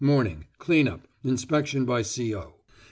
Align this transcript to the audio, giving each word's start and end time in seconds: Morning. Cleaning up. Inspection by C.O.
Morning. 0.03 0.45
Cleaning 0.57 0.91
up. 0.91 1.07
Inspection 1.23 1.85
by 1.85 2.01
C.O. 2.01 2.55